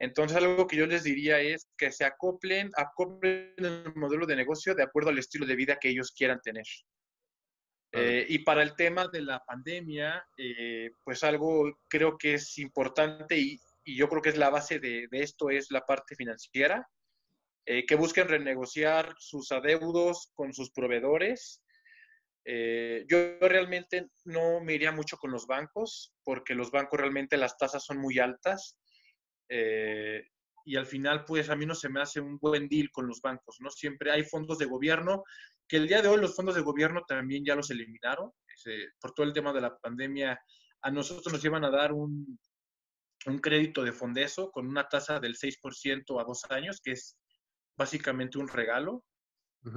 Entonces, 0.00 0.36
algo 0.36 0.66
que 0.66 0.76
yo 0.76 0.86
les 0.86 1.02
diría 1.02 1.40
es 1.40 1.68
que 1.76 1.90
se 1.90 2.04
acoplen, 2.04 2.70
acoplen 2.76 3.54
el 3.56 3.94
modelo 3.96 4.26
de 4.26 4.36
negocio 4.36 4.74
de 4.74 4.84
acuerdo 4.84 5.10
al 5.10 5.18
estilo 5.18 5.46
de 5.46 5.56
vida 5.56 5.78
que 5.80 5.88
ellos 5.88 6.12
quieran 6.12 6.40
tener. 6.40 6.66
Eh, 7.92 8.26
y 8.28 8.40
para 8.40 8.62
el 8.62 8.76
tema 8.76 9.08
de 9.08 9.22
la 9.22 9.42
pandemia, 9.44 10.22
eh, 10.36 10.90
pues 11.02 11.24
algo 11.24 11.78
creo 11.88 12.18
que 12.18 12.34
es 12.34 12.58
importante 12.58 13.38
y, 13.38 13.58
y 13.88 13.96
yo 13.96 14.08
creo 14.10 14.20
que 14.20 14.28
es 14.28 14.36
la 14.36 14.50
base 14.50 14.78
de, 14.78 15.08
esto, 15.12 15.48
es 15.48 15.70
la 15.70 15.80
parte 15.80 16.14
financiera, 16.14 16.86
eh, 17.64 17.86
que 17.86 17.94
busquen 17.94 18.28
renegociar 18.28 19.14
sus 19.18 19.50
adeudos 19.50 20.30
con 20.34 20.52
sus 20.52 20.70
proveedores. 20.70 21.62
Eh, 22.44 23.06
yo 23.08 23.38
realmente 23.40 24.08
no 24.24 24.60
me 24.60 24.74
iría 24.74 24.92
mucho 24.92 25.16
con 25.16 25.30
los 25.30 25.46
bancos, 25.46 26.12
porque 26.22 26.54
los 26.54 26.70
bancos 26.70 27.00
realmente 27.00 27.38
las 27.38 27.56
tasas 27.56 27.82
son 27.82 27.98
muy 27.98 28.18
altas. 28.18 28.76
Eh, 29.48 30.26
y 30.64 30.76
al 30.76 30.86
final, 30.86 31.24
pues 31.24 31.48
a 31.48 31.56
mí 31.56 31.64
no 31.64 31.74
se 31.74 31.88
me 31.88 32.00
hace 32.00 32.20
un 32.20 32.38
buen 32.38 32.68
deal 32.68 32.90
con 32.90 33.06
los 33.06 33.20
bancos, 33.20 33.56
¿no? 33.60 33.70
Siempre 33.70 34.10
hay 34.10 34.24
fondos 34.24 34.58
de 34.58 34.66
gobierno, 34.66 35.24
que 35.66 35.78
el 35.78 35.88
día 35.88 36.02
de 36.02 36.08
hoy 36.08 36.20
los 36.20 36.36
fondos 36.36 36.54
de 36.54 36.60
gobierno 36.60 37.02
también 37.06 37.44
ya 37.44 37.54
los 37.54 37.70
eliminaron, 37.70 38.32
por 39.00 39.12
todo 39.12 39.24
el 39.26 39.32
tema 39.32 39.52
de 39.52 39.60
la 39.60 39.78
pandemia, 39.78 40.38
a 40.82 40.90
nosotros 40.90 41.32
nos 41.32 41.44
iban 41.44 41.64
a 41.64 41.70
dar 41.70 41.92
un, 41.92 42.38
un 43.26 43.38
crédito 43.38 43.82
de 43.82 43.92
Fondeso 43.92 44.50
con 44.50 44.66
una 44.66 44.88
tasa 44.88 45.20
del 45.20 45.36
6% 45.36 46.20
a 46.20 46.24
dos 46.24 46.44
años, 46.50 46.80
que 46.82 46.92
es 46.92 47.16
básicamente 47.76 48.38
un 48.38 48.48
regalo. 48.48 49.04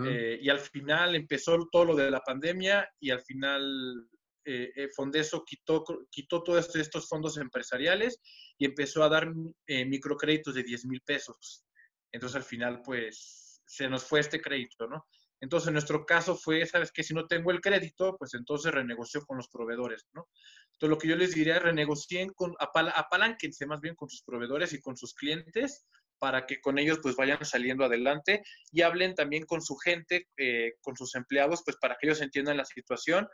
Eh, 0.05 0.39
y 0.41 0.49
al 0.49 0.59
final 0.59 1.15
empezó 1.15 1.67
todo 1.69 1.85
lo 1.85 1.95
de 1.95 2.09
la 2.09 2.21
pandemia 2.21 2.87
y 2.99 3.09
al 3.09 3.21
final 3.21 4.07
eh, 4.45 4.71
eh, 4.75 4.89
Fondeso 4.95 5.43
quitó, 5.45 5.83
quitó 6.09 6.43
todos 6.43 6.75
estos 6.75 7.07
fondos 7.07 7.37
empresariales 7.37 8.19
y 8.57 8.65
empezó 8.65 9.03
a 9.03 9.09
dar 9.09 9.31
microcréditos 9.67 10.55
de 10.55 10.63
10 10.63 10.85
mil 10.85 11.01
pesos. 11.01 11.65
Entonces 12.11 12.35
al 12.35 12.43
final 12.43 12.81
pues 12.83 13.61
se 13.65 13.89
nos 13.89 14.03
fue 14.03 14.19
este 14.19 14.41
crédito, 14.41 14.87
¿no? 14.87 15.05
Entonces, 15.41 15.67
en 15.67 15.73
nuestro 15.73 16.05
caso 16.05 16.35
fue, 16.35 16.65
¿sabes 16.67 16.91
qué? 16.91 17.03
Si 17.03 17.15
no 17.15 17.25
tengo 17.25 17.49
el 17.49 17.61
crédito, 17.61 18.15
pues 18.17 18.35
entonces 18.35 18.71
renegoció 18.71 19.25
con 19.25 19.37
los 19.37 19.49
proveedores, 19.49 20.07
¿no? 20.13 20.29
Entonces, 20.73 20.89
lo 20.89 20.97
que 20.99 21.07
yo 21.07 21.15
les 21.15 21.33
diría 21.33 21.57
renegocien 21.57 22.31
con, 22.33 22.53
apal, 22.59 22.93
apalánquense 22.95 23.65
más 23.65 23.81
bien 23.81 23.95
con 23.95 24.07
sus 24.07 24.21
proveedores 24.21 24.71
y 24.73 24.81
con 24.81 24.95
sus 24.95 25.15
clientes 25.15 25.87
para 26.21 26.45
que 26.45 26.61
con 26.61 26.77
ellos 26.77 26.99
pues 27.01 27.15
vayan 27.15 27.43
saliendo 27.43 27.83
adelante 27.83 28.43
y 28.71 28.83
hablen 28.83 29.15
también 29.15 29.43
con 29.43 29.59
su 29.59 29.75
gente, 29.75 30.27
eh, 30.37 30.73
con 30.79 30.95
sus 30.95 31.15
empleados, 31.15 31.63
pues 31.65 31.77
para 31.81 31.95
que 31.95 32.05
ellos 32.05 32.21
entiendan 32.21 32.57
la 32.57 32.65
situación 32.65 33.27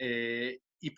eh, 0.00 0.58
y, 0.80 0.92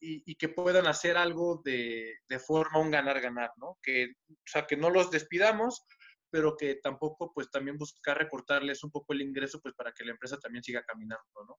y, 0.00 0.34
que 0.34 0.48
puedan 0.48 0.86
hacer 0.86 1.18
algo 1.18 1.60
de, 1.62 2.14
de 2.26 2.38
forma 2.38 2.80
un 2.80 2.90
ganar-ganar, 2.90 3.50
¿no? 3.58 3.78
Que, 3.82 4.14
o 4.30 4.46
sea, 4.46 4.66
que 4.66 4.78
no 4.78 4.88
los 4.88 5.10
despidamos, 5.10 5.84
pero 6.30 6.56
que 6.56 6.76
tampoco, 6.76 7.32
pues 7.34 7.50
también 7.50 7.76
buscar 7.76 8.16
recortarles 8.16 8.82
un 8.82 8.90
poco 8.90 9.12
el 9.12 9.20
ingreso, 9.20 9.60
pues 9.60 9.74
para 9.74 9.92
que 9.92 10.04
la 10.04 10.12
empresa 10.12 10.38
también 10.38 10.64
siga 10.64 10.82
caminando, 10.82 11.44
¿no? 11.46 11.58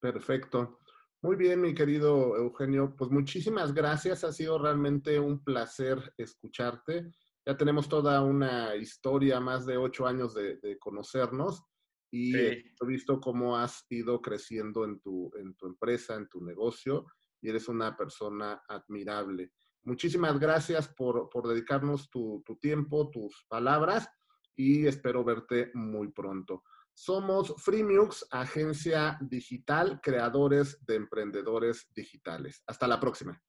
Perfecto. 0.00 0.78
Muy 1.22 1.34
bien, 1.34 1.60
mi 1.60 1.74
querido 1.74 2.36
Eugenio. 2.36 2.94
Pues 2.96 3.10
muchísimas 3.10 3.74
gracias. 3.74 4.22
Ha 4.22 4.32
sido 4.32 4.58
realmente 4.58 5.18
un 5.18 5.42
placer 5.42 6.14
escucharte. 6.16 7.10
Ya 7.46 7.56
tenemos 7.56 7.88
toda 7.88 8.20
una 8.22 8.74
historia, 8.74 9.38
más 9.38 9.64
de 9.66 9.76
ocho 9.76 10.06
años 10.06 10.34
de, 10.34 10.76
conocernos 10.80 11.62
y 12.10 12.36
he 12.36 12.64
visto 12.86 13.20
cómo 13.20 13.56
has 13.56 13.86
ido 13.88 14.20
creciendo 14.20 14.84
en 14.84 15.00
tu, 15.00 15.30
en 15.36 15.54
tu 15.54 15.66
empresa, 15.66 16.16
en 16.16 16.28
tu 16.28 16.44
negocio 16.44 17.06
y 17.40 17.48
eres 17.48 17.68
una 17.68 17.96
persona 17.96 18.62
admirable. 18.68 19.52
Muchísimas 19.84 20.40
gracias 20.40 20.88
por, 20.88 21.30
dedicarnos 21.46 22.10
tu, 22.10 22.42
tiempo, 22.60 23.08
tus 23.10 23.46
palabras 23.48 24.08
y 24.56 24.84
espero 24.84 25.22
verte 25.22 25.70
muy 25.74 26.10
pronto. 26.10 26.64
Somos 26.92 27.54
Freemux, 27.62 28.26
agencia 28.32 29.16
digital, 29.20 30.00
creadores 30.02 30.84
de 30.84 30.96
emprendedores 30.96 31.86
digitales. 31.94 32.64
Hasta 32.66 32.88
la 32.88 32.98
próxima. 32.98 33.40